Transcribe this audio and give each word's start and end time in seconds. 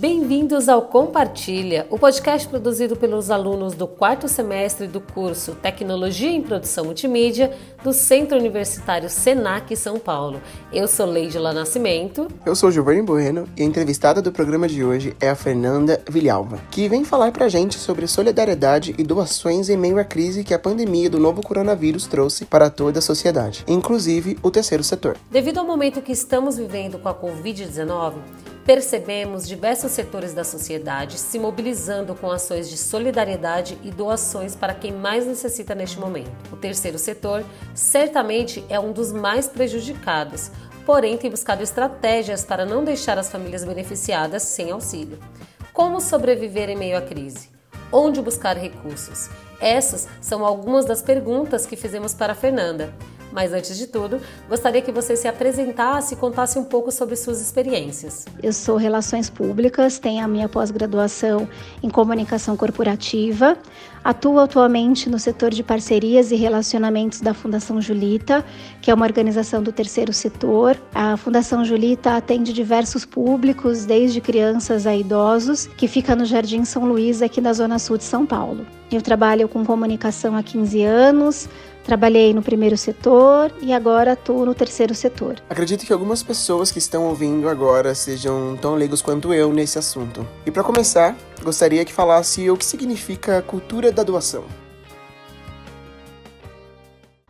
Bem-vindos 0.00 0.66
ao 0.66 0.80
Compartilha, 0.80 1.86
o 1.90 1.98
podcast 1.98 2.48
produzido 2.48 2.96
pelos 2.96 3.30
alunos 3.30 3.74
do 3.74 3.86
quarto 3.86 4.28
semestre 4.28 4.86
do 4.86 4.98
curso 4.98 5.54
Tecnologia 5.56 6.30
em 6.30 6.40
Produção 6.40 6.86
Multimídia 6.86 7.54
do 7.84 7.92
Centro 7.92 8.38
Universitário 8.38 9.10
Senac 9.10 9.76
São 9.76 9.98
Paulo. 9.98 10.40
Eu 10.72 10.88
sou 10.88 11.04
Leidila 11.04 11.52
Nascimento. 11.52 12.28
Eu 12.46 12.56
sou 12.56 12.70
Giovanni 12.70 13.02
Bueno 13.02 13.46
e 13.54 13.62
a 13.62 13.66
entrevistada 13.66 14.22
do 14.22 14.32
programa 14.32 14.66
de 14.66 14.82
hoje 14.82 15.14
é 15.20 15.28
a 15.28 15.34
Fernanda 15.34 16.00
Vilhalva, 16.08 16.58
que 16.70 16.88
vem 16.88 17.04
falar 17.04 17.30
pra 17.30 17.50
gente 17.50 17.74
sobre 17.78 18.06
solidariedade 18.06 18.94
e 18.96 19.02
doações 19.02 19.68
em 19.68 19.76
meio 19.76 19.98
à 19.98 20.04
crise 20.04 20.42
que 20.42 20.54
a 20.54 20.58
pandemia 20.58 21.10
do 21.10 21.20
novo 21.20 21.42
coronavírus 21.42 22.06
trouxe 22.06 22.46
para 22.46 22.70
toda 22.70 23.00
a 23.00 23.02
sociedade, 23.02 23.66
inclusive 23.68 24.38
o 24.42 24.50
terceiro 24.50 24.82
setor. 24.82 25.18
Devido 25.30 25.58
ao 25.58 25.66
momento 25.66 26.00
que 26.00 26.12
estamos 26.12 26.56
vivendo 26.56 26.98
com 26.98 27.08
a 27.10 27.14
Covid-19, 27.14 28.14
percebemos 28.70 29.48
diversos 29.48 29.90
setores 29.90 30.32
da 30.32 30.44
sociedade 30.44 31.18
se 31.18 31.40
mobilizando 31.40 32.14
com 32.14 32.30
ações 32.30 32.70
de 32.70 32.78
solidariedade 32.78 33.76
e 33.82 33.90
doações 33.90 34.54
para 34.54 34.72
quem 34.72 34.92
mais 34.92 35.26
necessita 35.26 35.74
neste 35.74 35.98
momento. 35.98 36.30
O 36.52 36.56
terceiro 36.56 36.96
setor 36.96 37.44
certamente 37.74 38.64
é 38.68 38.78
um 38.78 38.92
dos 38.92 39.10
mais 39.10 39.48
prejudicados, 39.48 40.52
porém 40.86 41.18
tem 41.18 41.28
buscado 41.28 41.64
estratégias 41.64 42.44
para 42.44 42.64
não 42.64 42.84
deixar 42.84 43.18
as 43.18 43.28
famílias 43.28 43.64
beneficiadas 43.64 44.44
sem 44.44 44.70
auxílio. 44.70 45.18
Como 45.72 46.00
sobreviver 46.00 46.70
em 46.70 46.76
meio 46.76 46.96
à 46.96 47.02
crise? 47.02 47.48
Onde 47.90 48.22
buscar 48.22 48.56
recursos? 48.56 49.28
Essas 49.60 50.06
são 50.20 50.46
algumas 50.46 50.84
das 50.84 51.02
perguntas 51.02 51.66
que 51.66 51.74
fizemos 51.74 52.14
para 52.14 52.34
a 52.34 52.36
Fernanda. 52.36 52.94
Mas 53.32 53.52
antes 53.52 53.76
de 53.76 53.86
tudo, 53.86 54.20
gostaria 54.48 54.82
que 54.82 54.90
você 54.90 55.16
se 55.16 55.28
apresentasse 55.28 56.14
e 56.14 56.16
contasse 56.16 56.58
um 56.58 56.64
pouco 56.64 56.90
sobre 56.90 57.16
suas 57.16 57.40
experiências. 57.40 58.24
Eu 58.42 58.52
sou 58.52 58.76
Relações 58.76 59.30
Públicas, 59.30 59.98
tenho 59.98 60.24
a 60.24 60.28
minha 60.28 60.48
pós-graduação 60.48 61.48
em 61.82 61.88
Comunicação 61.88 62.56
Corporativa. 62.56 63.56
Atuo 64.02 64.38
atualmente 64.38 65.10
no 65.10 65.18
setor 65.18 65.50
de 65.50 65.62
parcerias 65.62 66.30
e 66.30 66.36
relacionamentos 66.36 67.20
da 67.20 67.34
Fundação 67.34 67.80
Julita, 67.82 68.44
que 68.80 68.90
é 68.90 68.94
uma 68.94 69.04
organização 69.04 69.62
do 69.62 69.72
terceiro 69.72 70.12
setor. 70.12 70.76
A 70.94 71.18
Fundação 71.18 71.64
Julita 71.64 72.16
atende 72.16 72.52
diversos 72.52 73.04
públicos, 73.04 73.84
desde 73.84 74.20
crianças 74.20 74.86
a 74.86 74.96
idosos, 74.96 75.66
que 75.66 75.86
fica 75.86 76.16
no 76.16 76.24
Jardim 76.24 76.64
São 76.64 76.86
Luís, 76.86 77.20
aqui 77.20 77.42
na 77.42 77.52
Zona 77.52 77.78
Sul 77.78 77.98
de 77.98 78.04
São 78.04 78.24
Paulo. 78.24 78.66
Eu 78.90 79.02
trabalho 79.02 79.46
com 79.48 79.64
comunicação 79.64 80.34
há 80.34 80.42
15 80.42 80.82
anos, 80.82 81.48
Trabalhei 81.84 82.34
no 82.34 82.42
primeiro 82.42 82.76
setor 82.76 83.52
e 83.60 83.72
agora 83.72 84.12
atuo 84.12 84.44
no 84.44 84.54
terceiro 84.54 84.94
setor. 84.94 85.36
Acredito 85.48 85.84
que 85.84 85.92
algumas 85.92 86.22
pessoas 86.22 86.70
que 86.70 86.78
estão 86.78 87.06
ouvindo 87.06 87.48
agora 87.48 87.94
sejam 87.94 88.56
tão 88.60 88.74
leigos 88.74 89.00
quanto 89.00 89.32
eu 89.32 89.52
nesse 89.52 89.78
assunto. 89.78 90.26
E 90.44 90.50
para 90.50 90.62
começar, 90.62 91.16
gostaria 91.42 91.84
que 91.84 91.92
falasse 91.92 92.48
o 92.50 92.56
que 92.56 92.64
significa 92.64 93.38
a 93.38 93.42
cultura 93.90 93.92
da 93.92 94.02
doação. 94.02 94.44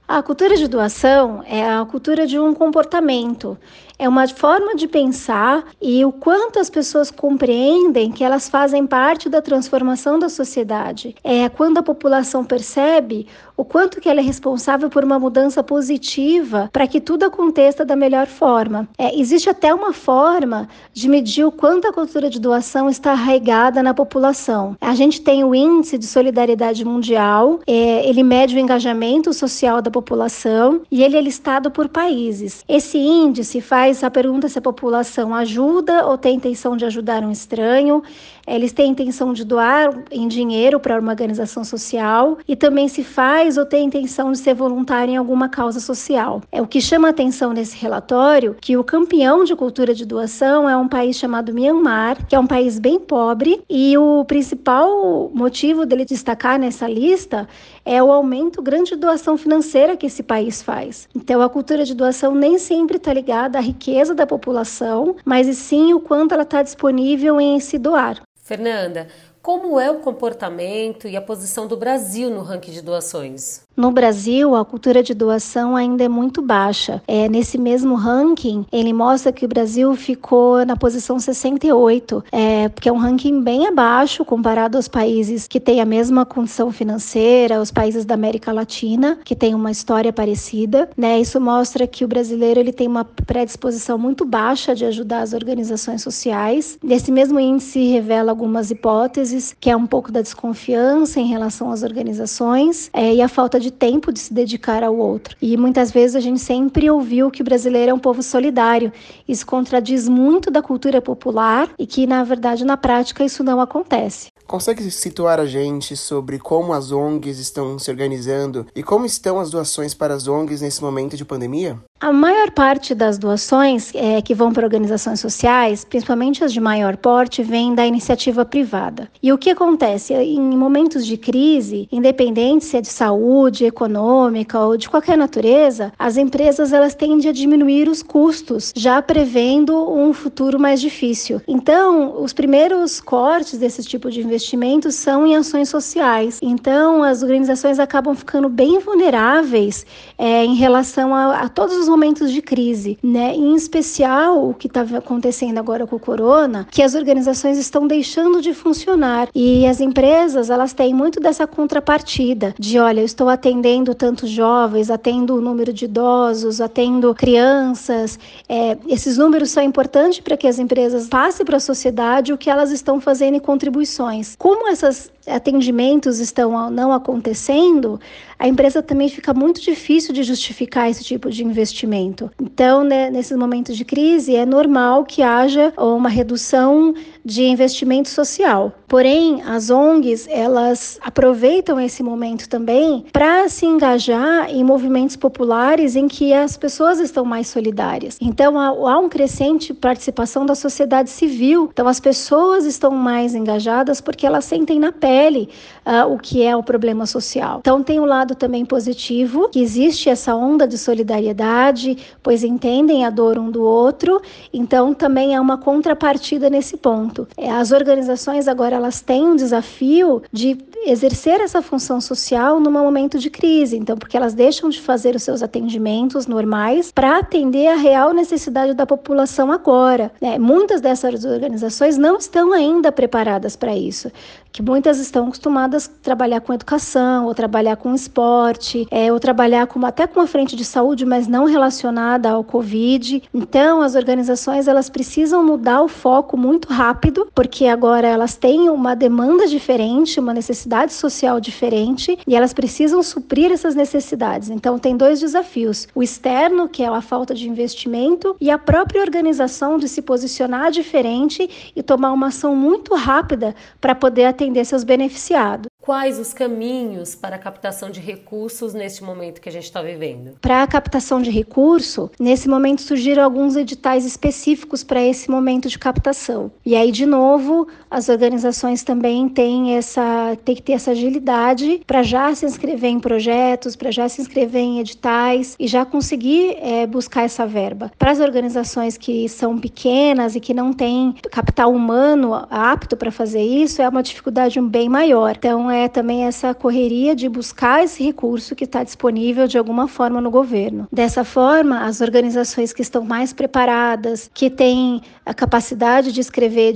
A 0.06 0.22
cultura 0.22 0.56
de 0.56 0.68
doação 0.68 1.42
é 1.46 1.64
a 1.64 1.84
cultura 1.84 2.26
de 2.26 2.38
um 2.38 2.52
comportamento, 2.52 3.56
é 4.00 4.08
uma 4.08 4.26
forma 4.26 4.74
de 4.74 4.88
pensar 4.88 5.62
e 5.80 6.02
o 6.06 6.10
quanto 6.10 6.58
as 6.58 6.70
pessoas 6.70 7.10
compreendem 7.10 8.10
que 8.10 8.24
elas 8.24 8.48
fazem 8.48 8.86
parte 8.86 9.28
da 9.28 9.42
transformação 9.42 10.18
da 10.18 10.30
sociedade. 10.30 11.14
É 11.22 11.50
quando 11.50 11.76
a 11.76 11.82
população 11.82 12.42
percebe 12.42 13.26
o 13.58 13.64
quanto 13.64 14.00
que 14.00 14.08
ela 14.08 14.20
é 14.20 14.22
responsável 14.22 14.88
por 14.88 15.04
uma 15.04 15.18
mudança 15.18 15.62
positiva 15.62 16.70
para 16.72 16.86
que 16.86 16.98
tudo 16.98 17.24
aconteça 17.24 17.84
da 17.84 17.94
melhor 17.94 18.26
forma. 18.26 18.88
É, 18.96 19.14
existe 19.20 19.50
até 19.50 19.74
uma 19.74 19.92
forma 19.92 20.66
de 20.94 21.06
medir 21.06 21.44
o 21.44 21.52
quanto 21.52 21.86
a 21.86 21.92
cultura 21.92 22.30
de 22.30 22.40
doação 22.40 22.88
está 22.88 23.12
arraigada 23.12 23.82
na 23.82 23.92
população. 23.92 24.76
A 24.80 24.94
gente 24.94 25.20
tem 25.20 25.44
o 25.44 25.54
índice 25.54 25.98
de 25.98 26.06
solidariedade 26.06 26.86
mundial, 26.86 27.60
é, 27.66 28.08
ele 28.08 28.22
mede 28.22 28.56
o 28.56 28.58
engajamento 28.58 29.30
social 29.34 29.82
da 29.82 29.90
população 29.90 30.80
e 30.90 31.02
ele 31.02 31.18
é 31.18 31.20
listado 31.20 31.70
por 31.70 31.86
países. 31.86 32.64
Esse 32.66 32.96
índice 32.96 33.60
faz 33.60 33.89
faz 33.90 34.04
a 34.04 34.10
pergunta 34.10 34.48
se 34.48 34.56
a 34.56 34.62
população 34.62 35.34
ajuda 35.34 36.06
ou 36.06 36.16
tem 36.16 36.36
intenção 36.36 36.76
de 36.76 36.84
ajudar 36.84 37.24
um 37.24 37.30
estranho, 37.32 38.02
eles 38.46 38.72
têm 38.72 38.90
intenção 38.90 39.32
de 39.32 39.44
doar 39.44 40.02
em 40.10 40.28
dinheiro 40.28 40.78
para 40.78 40.98
uma 41.00 41.10
organização 41.10 41.64
social 41.64 42.38
e 42.46 42.54
também 42.54 42.86
se 42.86 43.02
faz 43.02 43.56
ou 43.56 43.66
tem 43.66 43.84
intenção 43.84 44.30
de 44.30 44.38
ser 44.38 44.54
voluntário 44.54 45.12
em 45.12 45.16
alguma 45.16 45.48
causa 45.48 45.80
social. 45.80 46.40
É 46.52 46.62
o 46.62 46.66
que 46.66 46.80
chama 46.80 47.08
atenção 47.08 47.52
nesse 47.52 47.76
relatório 47.76 48.56
que 48.60 48.76
o 48.76 48.84
campeão 48.84 49.44
de 49.44 49.56
cultura 49.56 49.92
de 49.92 50.04
doação 50.04 50.68
é 50.68 50.76
um 50.76 50.88
país 50.88 51.16
chamado 51.16 51.52
Myanmar, 51.52 52.26
que 52.26 52.34
é 52.34 52.38
um 52.38 52.46
país 52.46 52.78
bem 52.78 52.98
pobre 52.98 53.60
e 53.68 53.98
o 53.98 54.24
principal 54.24 55.30
motivo 55.34 55.84
dele 55.84 56.04
destacar 56.04 56.58
nessa 56.58 56.88
lista 56.88 57.48
é 57.84 58.02
o 58.02 58.10
aumento 58.10 58.62
grande 58.62 58.90
de 58.90 58.96
doação 58.96 59.36
financeira 59.36 59.96
que 59.96 60.06
esse 60.06 60.22
país 60.22 60.62
faz. 60.62 61.08
Então 61.14 61.40
a 61.42 61.48
cultura 61.48 61.84
de 61.84 61.94
doação 61.94 62.34
nem 62.34 62.58
sempre 62.58 62.96
está 62.96 63.12
ligada 63.12 63.58
à 63.58 63.60
riqueza 63.60 64.14
da 64.14 64.26
população, 64.26 65.16
mas 65.24 65.46
e 65.48 65.54
sim 65.54 65.92
o 65.92 66.00
quanto 66.00 66.32
ela 66.32 66.42
está 66.42 66.62
disponível 66.62 67.40
em 67.40 67.58
se 67.60 67.78
doar. 67.78 68.22
Fernanda, 68.42 69.06
como 69.42 69.80
é 69.80 69.90
o 69.90 70.00
comportamento 70.00 71.08
e 71.08 71.16
a 71.16 71.20
posição 71.20 71.66
do 71.66 71.76
Brasil 71.76 72.30
no 72.30 72.42
ranking 72.42 72.72
de 72.72 72.82
doações? 72.82 73.62
No 73.80 73.90
Brasil, 73.90 74.54
a 74.54 74.62
cultura 74.62 75.02
de 75.02 75.14
doação 75.14 75.74
ainda 75.74 76.04
é 76.04 76.08
muito 76.08 76.42
baixa. 76.42 77.00
É, 77.08 77.30
nesse 77.30 77.56
mesmo 77.56 77.94
ranking, 77.94 78.66
ele 78.70 78.92
mostra 78.92 79.32
que 79.32 79.46
o 79.46 79.48
Brasil 79.48 79.94
ficou 79.94 80.66
na 80.66 80.76
posição 80.76 81.18
68, 81.18 82.22
é, 82.30 82.68
que 82.68 82.90
é 82.90 82.92
um 82.92 82.98
ranking 82.98 83.40
bem 83.40 83.66
abaixo 83.66 84.22
comparado 84.22 84.76
aos 84.76 84.86
países 84.86 85.48
que 85.48 85.58
têm 85.58 85.80
a 85.80 85.86
mesma 85.86 86.26
condição 86.26 86.70
financeira, 86.70 87.58
os 87.58 87.70
países 87.70 88.04
da 88.04 88.12
América 88.12 88.52
Latina, 88.52 89.18
que 89.24 89.34
têm 89.34 89.54
uma 89.54 89.70
história 89.70 90.12
parecida. 90.12 90.90
Né? 90.94 91.18
Isso 91.18 91.40
mostra 91.40 91.86
que 91.86 92.04
o 92.04 92.08
brasileiro 92.08 92.60
ele 92.60 92.72
tem 92.72 92.86
uma 92.86 93.04
predisposição 93.04 93.96
muito 93.96 94.26
baixa 94.26 94.74
de 94.74 94.84
ajudar 94.84 95.22
as 95.22 95.32
organizações 95.32 96.02
sociais. 96.02 96.78
Nesse 96.82 97.10
mesmo 97.10 97.40
índice 97.40 97.86
revela 97.86 98.30
algumas 98.30 98.70
hipóteses, 98.70 99.29
que 99.60 99.70
é 99.70 99.76
um 99.76 99.86
pouco 99.86 100.12
da 100.12 100.22
desconfiança 100.22 101.20
em 101.20 101.26
relação 101.26 101.70
às 101.70 101.82
organizações 101.82 102.90
é, 102.92 103.14
e 103.14 103.22
a 103.22 103.28
falta 103.28 103.58
de 103.58 103.70
tempo 103.70 104.12
de 104.12 104.18
se 104.18 104.32
dedicar 104.32 104.82
ao 104.82 104.96
outro. 104.96 105.36
E 105.40 105.56
muitas 105.56 105.90
vezes 105.90 106.16
a 106.16 106.20
gente 106.20 106.40
sempre 106.40 106.90
ouviu 106.90 107.30
que 107.30 107.42
o 107.42 107.44
brasileiro 107.44 107.90
é 107.90 107.94
um 107.94 107.98
povo 107.98 108.22
solidário. 108.22 108.92
Isso 109.26 109.46
contradiz 109.46 110.08
muito 110.08 110.50
da 110.50 110.62
cultura 110.62 111.00
popular 111.00 111.70
e 111.78 111.86
que, 111.86 112.06
na 112.06 112.24
verdade, 112.24 112.64
na 112.64 112.76
prática, 112.76 113.24
isso 113.24 113.42
não 113.42 113.60
acontece. 113.60 114.28
Consegue 114.46 114.90
situar 114.90 115.38
a 115.38 115.46
gente 115.46 115.96
sobre 115.96 116.38
como 116.38 116.72
as 116.72 116.90
ONGs 116.90 117.38
estão 117.38 117.78
se 117.78 117.90
organizando 117.90 118.66
e 118.74 118.82
como 118.82 119.06
estão 119.06 119.38
as 119.38 119.50
doações 119.50 119.94
para 119.94 120.12
as 120.12 120.26
ONGs 120.26 120.60
nesse 120.60 120.82
momento 120.82 121.16
de 121.16 121.24
pandemia? 121.24 121.78
A 122.02 122.14
maior 122.14 122.50
parte 122.50 122.94
das 122.94 123.18
doações 123.18 123.94
é, 123.94 124.22
que 124.22 124.34
vão 124.34 124.54
para 124.54 124.64
organizações 124.64 125.20
sociais, 125.20 125.84
principalmente 125.84 126.42
as 126.42 126.50
de 126.50 126.58
maior 126.58 126.96
porte, 126.96 127.42
vem 127.42 127.74
da 127.74 127.86
iniciativa 127.86 128.42
privada. 128.42 129.06
E 129.22 129.30
o 129.30 129.36
que 129.36 129.50
acontece? 129.50 130.14
Em 130.14 130.40
momentos 130.56 131.04
de 131.04 131.18
crise, 131.18 131.86
independente 131.92 132.64
se 132.64 132.78
é 132.78 132.80
de 132.80 132.88
saúde, 132.88 133.66
econômica 133.66 134.58
ou 134.58 134.78
de 134.78 134.88
qualquer 134.88 135.18
natureza, 135.18 135.92
as 135.98 136.16
empresas 136.16 136.72
elas 136.72 136.94
tendem 136.94 137.28
a 137.28 137.34
diminuir 137.34 137.86
os 137.86 138.02
custos, 138.02 138.72
já 138.74 139.02
prevendo 139.02 139.76
um 139.92 140.14
futuro 140.14 140.58
mais 140.58 140.80
difícil. 140.80 141.42
Então, 141.46 142.22
os 142.22 142.32
primeiros 142.32 142.98
cortes 142.98 143.58
desse 143.58 143.82
tipo 143.82 144.10
de 144.10 144.22
investimentos 144.22 144.94
são 144.94 145.26
em 145.26 145.36
ações 145.36 145.68
sociais. 145.68 146.38
Então, 146.40 147.02
as 147.02 147.22
organizações 147.22 147.78
acabam 147.78 148.14
ficando 148.14 148.48
bem 148.48 148.78
vulneráveis 148.78 149.84
é, 150.16 150.46
em 150.46 150.54
relação 150.54 151.14
a, 151.14 151.40
a 151.40 151.48
todos 151.50 151.76
os 151.76 151.89
momentos 151.90 152.30
de 152.30 152.40
crise, 152.40 152.98
né? 153.02 153.34
Em 153.34 153.54
especial 153.54 154.48
o 154.48 154.54
que 154.54 154.68
está 154.68 154.82
acontecendo 154.82 155.58
agora 155.58 155.86
com 155.86 155.96
o 155.96 156.00
corona, 156.00 156.66
que 156.70 156.82
as 156.82 156.94
organizações 156.94 157.58
estão 157.58 157.86
deixando 157.86 158.40
de 158.40 158.54
funcionar 158.54 159.28
e 159.34 159.66
as 159.66 159.80
empresas 159.80 160.48
elas 160.50 160.72
têm 160.72 160.94
muito 160.94 161.20
dessa 161.20 161.46
contrapartida 161.46 162.54
de, 162.58 162.78
olha, 162.78 163.00
eu 163.00 163.04
estou 163.04 163.28
atendendo 163.28 163.94
tantos 163.94 164.30
jovens, 164.30 164.90
atendo 164.90 165.34
o 165.34 165.40
número 165.40 165.72
de 165.72 165.84
idosos, 165.84 166.60
atendo 166.60 167.14
crianças. 167.14 168.18
É, 168.48 168.78
esses 168.88 169.18
números 169.18 169.50
são 169.50 169.62
importantes 169.62 170.20
para 170.20 170.36
que 170.36 170.46
as 170.46 170.58
empresas 170.58 171.08
passem 171.08 171.44
para 171.44 171.56
a 171.56 171.60
sociedade 171.60 172.32
o 172.32 172.38
que 172.38 172.48
elas 172.48 172.70
estão 172.70 173.00
fazendo 173.00 173.34
em 173.34 173.40
contribuições. 173.40 174.36
Como 174.38 174.68
essas 174.68 175.10
atendimentos 175.30 176.18
estão 176.18 176.70
não 176.70 176.92
acontecendo, 176.92 178.00
a 178.38 178.48
empresa 178.48 178.82
também 178.82 179.08
fica 179.08 179.34
muito 179.34 179.60
difícil 179.60 180.14
de 180.14 180.22
justificar 180.22 180.90
esse 180.90 181.04
tipo 181.04 181.30
de 181.30 181.44
investimento. 181.44 182.30
Então, 182.40 182.82
né, 182.82 183.10
nesses 183.10 183.36
momentos 183.36 183.76
de 183.76 183.84
crise, 183.84 184.34
é 184.34 184.46
normal 184.46 185.04
que 185.04 185.22
haja 185.22 185.72
uma 185.76 186.08
redução 186.08 186.94
de 187.30 187.44
investimento 187.44 188.08
social. 188.08 188.72
Porém, 188.88 189.40
as 189.42 189.70
ONGs, 189.70 190.26
elas 190.28 190.98
aproveitam 191.00 191.78
esse 191.78 192.02
momento 192.02 192.48
também 192.48 193.04
para 193.12 193.48
se 193.48 193.64
engajar 193.64 194.50
em 194.50 194.64
movimentos 194.64 195.14
populares 195.14 195.94
em 195.94 196.08
que 196.08 196.32
as 196.32 196.56
pessoas 196.56 196.98
estão 196.98 197.24
mais 197.24 197.46
solidárias. 197.46 198.18
Então, 198.20 198.58
há, 198.58 198.66
há 198.66 198.98
um 198.98 199.08
crescente 199.08 199.72
participação 199.72 200.44
da 200.44 200.56
sociedade 200.56 201.08
civil. 201.08 201.70
Então, 201.72 201.86
as 201.86 202.00
pessoas 202.00 202.64
estão 202.64 202.90
mais 202.90 203.32
engajadas 203.32 204.00
porque 204.00 204.26
elas 204.26 204.44
sentem 204.44 204.80
na 204.80 204.90
pele 204.90 205.48
uh, 205.86 206.12
o 206.12 206.18
que 206.18 206.42
é 206.42 206.56
o 206.56 206.62
problema 206.64 207.06
social. 207.06 207.60
Então, 207.60 207.84
tem 207.84 208.00
o 208.00 208.02
um 208.02 208.06
lado 208.06 208.34
também 208.34 208.64
positivo, 208.64 209.48
que 209.50 209.60
existe 209.60 210.08
essa 210.08 210.34
onda 210.34 210.66
de 210.66 210.76
solidariedade, 210.76 211.96
pois 212.24 212.42
entendem 212.42 213.04
a 213.04 213.10
dor 213.10 213.38
um 213.38 213.52
do 213.52 213.62
outro. 213.62 214.20
Então, 214.52 214.92
também 214.92 215.36
há 215.36 215.40
uma 215.40 215.58
contrapartida 215.58 216.50
nesse 216.50 216.76
ponto. 216.76 217.19
É, 217.36 217.50
as 217.50 217.72
organizações 217.72 218.48
agora 218.48 218.76
elas 218.76 219.00
têm 219.00 219.24
um 219.26 219.36
desafio 219.36 220.22
de 220.32 220.58
exercer 220.86 221.40
essa 221.40 221.60
função 221.60 222.00
social 222.00 222.58
num 222.58 222.70
momento 222.70 223.18
de 223.18 223.28
crise, 223.28 223.76
então 223.76 223.96
porque 223.96 224.16
elas 224.16 224.34
deixam 224.34 224.70
de 224.70 224.80
fazer 224.80 225.14
os 225.14 225.22
seus 225.22 225.42
atendimentos 225.42 226.26
normais 226.26 226.90
para 226.90 227.18
atender 227.18 227.68
a 227.68 227.76
real 227.76 228.12
necessidade 228.12 228.74
da 228.74 228.86
população 228.86 229.52
agora. 229.52 230.10
Né? 230.20 230.38
Muitas 230.38 230.80
dessas 230.80 231.24
organizações 231.24 231.98
não 231.98 232.16
estão 232.16 232.52
ainda 232.52 232.90
preparadas 232.90 233.56
para 233.56 233.76
isso, 233.76 234.10
que 234.52 234.62
muitas 234.62 234.98
estão 234.98 235.28
acostumadas 235.28 235.86
a 235.86 236.02
trabalhar 236.02 236.40
com 236.40 236.52
educação, 236.52 237.26
ou 237.26 237.34
trabalhar 237.34 237.76
com 237.76 237.94
esporte, 237.94 238.86
é, 238.90 239.12
ou 239.12 239.20
trabalhar 239.20 239.66
com, 239.66 239.84
até 239.84 240.06
com 240.06 240.20
a 240.20 240.26
frente 240.26 240.56
de 240.56 240.64
saúde, 240.64 241.04
mas 241.04 241.28
não 241.28 241.44
relacionada 241.44 242.30
ao 242.30 242.42
Covid. 242.42 243.22
Então, 243.32 243.80
as 243.80 243.94
organizações 243.94 244.66
elas 244.66 244.88
precisam 244.88 245.44
mudar 245.44 245.82
o 245.82 245.88
foco 245.88 246.36
muito 246.36 246.68
rápido, 246.72 246.99
porque 247.34 247.66
agora 247.66 248.06
elas 248.06 248.36
têm 248.36 248.68
uma 248.68 248.94
demanda 248.94 249.46
diferente, 249.46 250.20
uma 250.20 250.34
necessidade 250.34 250.92
social 250.92 251.40
diferente, 251.40 252.18
e 252.26 252.34
elas 252.34 252.52
precisam 252.52 253.02
suprir 253.02 253.50
essas 253.50 253.74
necessidades. 253.74 254.50
Então, 254.50 254.78
tem 254.78 254.96
dois 254.96 255.20
desafios: 255.20 255.88
o 255.94 256.02
externo, 256.02 256.68
que 256.68 256.82
é 256.82 256.86
a 256.86 257.00
falta 257.00 257.34
de 257.34 257.48
investimento, 257.48 258.36
e 258.40 258.50
a 258.50 258.58
própria 258.58 259.00
organização 259.00 259.78
de 259.78 259.88
se 259.88 260.02
posicionar 260.02 260.70
diferente 260.70 261.72
e 261.74 261.82
tomar 261.82 262.12
uma 262.12 262.28
ação 262.28 262.54
muito 262.54 262.94
rápida 262.94 263.54
para 263.80 263.94
poder 263.94 264.24
atender 264.24 264.64
seus 264.64 264.84
beneficiados. 264.84 265.70
Quais 265.80 266.18
os 266.18 266.34
caminhos 266.34 267.14
para 267.14 267.36
a 267.36 267.38
captação 267.38 267.90
de 267.90 268.00
recursos 268.00 268.74
neste 268.74 269.02
momento 269.02 269.40
que 269.40 269.48
a 269.48 269.52
gente 269.52 269.64
está 269.64 269.80
vivendo? 269.80 270.36
Para 270.40 270.62
a 270.62 270.66
captação 270.66 271.22
de 271.22 271.30
recurso, 271.30 272.10
nesse 272.20 272.48
momento 272.48 272.82
surgiram 272.82 273.24
alguns 273.24 273.56
editais 273.56 274.04
específicos 274.04 274.84
para 274.84 275.02
esse 275.02 275.30
momento 275.30 275.68
de 275.68 275.78
captação. 275.78 276.52
E 276.66 276.76
aí, 276.76 276.89
de 276.90 277.06
novo, 277.06 277.66
as 277.90 278.08
organizações 278.08 278.82
também 278.82 279.28
têm 279.28 279.76
essa, 279.76 280.36
têm 280.44 280.54
que 280.54 280.62
ter 280.62 280.72
essa 280.72 280.92
agilidade 280.92 281.82
para 281.86 282.02
já 282.02 282.34
se 282.34 282.46
inscrever 282.46 282.90
em 282.90 283.00
projetos, 283.00 283.76
para 283.76 283.90
já 283.90 284.08
se 284.08 284.20
inscrever 284.20 284.62
em 284.62 284.80
editais 284.80 285.56
e 285.58 285.66
já 285.66 285.84
conseguir 285.84 286.56
é, 286.60 286.86
buscar 286.86 287.22
essa 287.22 287.46
verba. 287.46 287.90
Para 287.98 288.10
as 288.10 288.20
organizações 288.20 288.96
que 288.96 289.28
são 289.28 289.58
pequenas 289.58 290.36
e 290.36 290.40
que 290.40 290.54
não 290.54 290.72
têm 290.72 291.14
capital 291.30 291.72
humano 291.72 292.46
apto 292.50 292.96
para 292.96 293.10
fazer 293.10 293.42
isso, 293.42 293.82
é 293.82 293.88
uma 293.88 294.02
dificuldade 294.02 294.60
bem 294.60 294.88
maior. 294.88 295.34
Então, 295.36 295.70
é 295.70 295.88
também 295.88 296.24
essa 296.24 296.54
correria 296.54 297.14
de 297.14 297.28
buscar 297.28 297.84
esse 297.84 298.02
recurso 298.02 298.54
que 298.54 298.64
está 298.64 298.84
disponível 298.84 299.46
de 299.46 299.58
alguma 299.58 299.88
forma 299.88 300.20
no 300.20 300.30
governo. 300.30 300.86
Dessa 300.92 301.24
forma, 301.24 301.84
as 301.84 302.00
organizações 302.00 302.72
que 302.72 302.82
estão 302.82 303.04
mais 303.04 303.32
preparadas, 303.32 304.30
que 304.32 304.50
têm 304.50 305.02
a 305.24 305.34
capacidade 305.34 306.12
de 306.12 306.20
escrever 306.20 306.72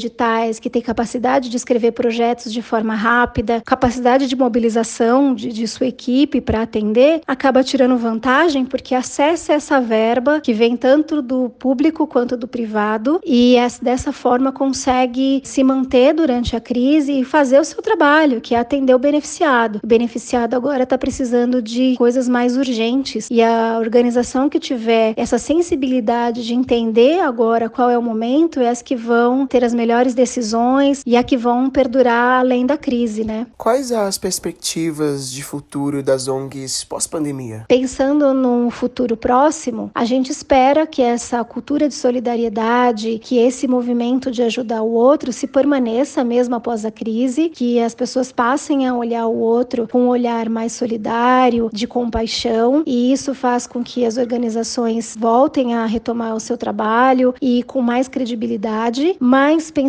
que 0.60 0.70
têm 0.70 0.82
capacidade 0.82 1.48
de 1.48 1.56
escrever 1.56 1.92
projetos 1.92 2.52
de 2.52 2.62
forma 2.62 2.94
rápida, 2.94 3.62
capacidade 3.64 4.26
de 4.26 4.36
mobilização 4.36 5.34
de, 5.34 5.52
de 5.52 5.66
sua 5.66 5.86
equipe 5.86 6.40
para 6.40 6.62
atender, 6.62 7.20
acaba 7.26 7.62
tirando 7.62 7.96
vantagem 7.96 8.64
porque 8.64 8.94
acessa 8.94 9.52
essa 9.52 9.80
verba 9.80 10.40
que 10.40 10.52
vem 10.52 10.76
tanto 10.76 11.22
do 11.22 11.48
público 11.48 12.06
quanto 12.06 12.36
do 12.36 12.48
privado 12.48 13.20
e 13.24 13.56
dessa 13.80 14.12
forma 14.12 14.52
consegue 14.52 15.40
se 15.44 15.62
manter 15.62 16.12
durante 16.14 16.56
a 16.56 16.60
crise 16.60 17.20
e 17.20 17.24
fazer 17.24 17.58
o 17.58 17.64
seu 17.64 17.82
trabalho, 17.82 18.40
que 18.40 18.54
é 18.54 18.58
atender 18.58 18.94
o 18.94 18.98
beneficiado. 18.98 19.80
O 19.82 19.86
beneficiado 19.86 20.54
agora 20.54 20.82
está 20.82 20.98
precisando 20.98 21.62
de 21.62 21.94
coisas 21.96 22.28
mais 22.28 22.56
urgentes 22.56 23.28
e 23.30 23.42
a 23.42 23.78
organização 23.78 24.48
que 24.48 24.58
tiver 24.58 25.14
essa 25.16 25.38
sensibilidade 25.38 26.44
de 26.44 26.54
entender 26.54 27.20
agora 27.20 27.68
qual 27.68 27.90
é 27.90 27.98
o 27.98 28.02
momento 28.02 28.60
é 28.60 28.68
as 28.68 28.82
que 28.82 28.96
vão 28.96 29.46
ter 29.46 29.64
as 29.64 29.72
melhores 29.74 29.93
decisões 30.14 31.02
e 31.06 31.16
a 31.16 31.22
que 31.22 31.36
vão 31.36 31.70
perdurar 31.70 32.40
além 32.40 32.66
da 32.66 32.76
crise, 32.76 33.24
né? 33.24 33.46
Quais 33.56 33.92
as 33.92 34.18
perspectivas 34.18 35.30
de 35.30 35.44
futuro 35.44 36.02
das 36.02 36.26
ONGs 36.26 36.84
pós-pandemia? 36.84 37.64
Pensando 37.68 38.34
num 38.34 38.70
futuro 38.70 39.16
próximo, 39.16 39.90
a 39.94 40.04
gente 40.04 40.32
espera 40.32 40.86
que 40.86 41.02
essa 41.02 41.44
cultura 41.44 41.88
de 41.88 41.94
solidariedade, 41.94 43.20
que 43.22 43.38
esse 43.38 43.68
movimento 43.68 44.30
de 44.30 44.42
ajudar 44.42 44.82
o 44.82 44.90
outro 44.90 45.32
se 45.32 45.46
permaneça 45.46 46.24
mesmo 46.24 46.54
após 46.56 46.84
a 46.84 46.90
crise, 46.90 47.50
que 47.50 47.80
as 47.80 47.94
pessoas 47.94 48.32
passem 48.32 48.64
passem 48.64 48.86
a 48.86 48.94
olhar 48.94 49.26
o 49.26 49.36
outro 49.36 49.86
com 49.86 50.02
um 50.02 50.08
olhar 50.08 50.48
mais 50.48 50.72
solidário, 50.72 51.68
de 51.70 51.86
compaixão, 51.86 52.82
e 52.86 53.12
isso 53.12 53.34
faz 53.34 53.66
com 53.66 53.84
que 53.84 54.06
as 54.06 54.16
organizações 54.16 55.14
voltem 55.18 55.74
a 55.74 55.84
retomar 55.84 56.34
o 56.34 56.40
seu 56.40 56.56
trabalho 56.56 57.34
e 57.42 57.62
com 57.64 57.82
mais 57.82 58.08
credibilidade, 58.08 59.16
mas 59.20 59.70
pensando 59.70 59.83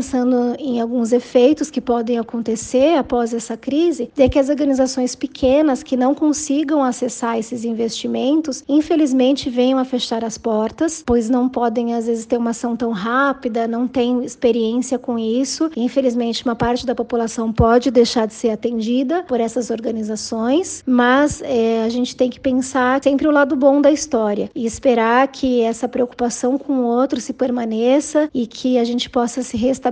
em 0.59 0.81
alguns 0.81 1.11
efeitos 1.11 1.69
que 1.69 1.81
podem 1.81 2.19
acontecer 2.19 2.97
após 2.97 3.33
essa 3.33 3.55
crise, 3.55 4.09
é 4.17 4.27
que 4.27 4.39
as 4.39 4.49
organizações 4.49 5.15
pequenas 5.15 5.83
que 5.83 5.95
não 5.95 6.13
consigam 6.13 6.83
acessar 6.83 7.37
esses 7.37 7.63
investimentos, 7.65 8.63
infelizmente 8.67 9.49
venham 9.49 9.79
a 9.79 9.85
fechar 9.85 10.23
as 10.23 10.37
portas, 10.37 11.03
pois 11.05 11.29
não 11.29 11.47
podem 11.47 11.93
às 11.93 12.07
vezes 12.07 12.25
ter 12.25 12.37
uma 12.37 12.51
ação 12.51 12.75
tão 12.75 12.91
rápida, 12.91 13.67
não 13.67 13.87
têm 13.87 14.23
experiência 14.23 14.99
com 14.99 15.17
isso. 15.17 15.69
Infelizmente, 15.75 16.43
uma 16.43 16.55
parte 16.55 16.85
da 16.85 16.93
população 16.93 17.51
pode 17.51 17.89
deixar 17.89 18.25
de 18.25 18.33
ser 18.33 18.49
atendida 18.49 19.23
por 19.23 19.39
essas 19.39 19.69
organizações, 19.69 20.83
mas 20.85 21.41
é, 21.41 21.83
a 21.83 21.89
gente 21.89 22.15
tem 22.15 22.29
que 22.29 22.39
pensar 22.39 23.01
sempre 23.03 23.27
o 23.27 23.31
lado 23.31 23.55
bom 23.55 23.81
da 23.81 23.91
história 23.91 24.49
e 24.53 24.65
esperar 24.65 25.27
que 25.27 25.61
essa 25.61 25.87
preocupação 25.87 26.57
com 26.57 26.73
o 26.73 26.83
outro 26.83 27.19
se 27.21 27.33
permaneça 27.33 28.29
e 28.33 28.45
que 28.45 28.77
a 28.77 28.83
gente 28.83 29.09
possa 29.09 29.41
se 29.41 29.57
restabelecer 29.57 29.84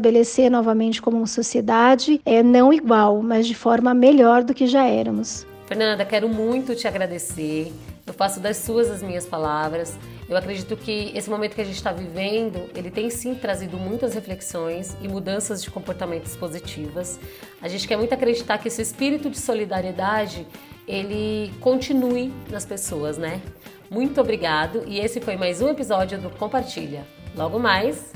novamente 0.50 1.02
como 1.02 1.18
uma 1.18 1.28
sociedade, 1.28 2.22
é, 2.26 2.42
não 2.44 2.74
igual, 2.74 3.22
mas 3.22 3.48
de 3.48 3.56
forma 3.56 3.94
melhor 3.94 4.44
do 4.44 4.54
que 4.54 4.68
já 4.68 4.86
éramos. 4.86 5.46
Fernanda, 5.66 6.06
quero 6.06 6.28
muito 6.30 6.76
te 6.76 6.88
agradecer. 6.88 7.72
Eu 8.06 8.14
faço 8.14 8.40
das 8.40 8.58
suas 8.58 8.92
as 8.92 9.02
minhas 9.02 9.26
palavras. 9.26 9.98
Eu 10.28 10.36
acredito 10.36 10.76
que 10.76 11.12
esse 11.16 11.30
momento 11.30 11.56
que 11.56 11.62
a 11.62 11.66
gente 11.66 11.76
está 11.76 11.92
vivendo, 11.92 12.70
ele 12.76 12.92
tem 12.92 13.10
sim 13.10 13.34
trazido 13.34 13.78
muitas 13.78 14.14
reflexões 14.14 14.96
e 15.02 15.08
mudanças 15.08 15.64
de 15.64 15.72
comportamentos 15.72 16.36
positivas. 16.36 17.20
A 17.62 17.68
gente 17.68 17.88
quer 17.88 17.98
muito 17.98 18.14
acreditar 18.14 18.58
que 18.58 18.68
esse 18.68 18.82
espírito 18.82 19.30
de 19.30 19.40
solidariedade, 19.40 20.46
ele 20.86 21.54
continue 21.62 22.34
nas 22.52 22.66
pessoas, 22.66 23.18
né? 23.18 23.42
Muito 23.90 24.20
obrigado 24.20 24.84
e 24.86 25.00
esse 25.00 25.22
foi 25.22 25.38
mais 25.38 25.62
um 25.62 25.70
episódio 25.70 26.20
do 26.20 26.30
Compartilha. 26.30 27.06
Logo 27.36 27.58
mais, 27.58 28.12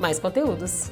mais 0.00 0.18
conteúdos. 0.18 0.90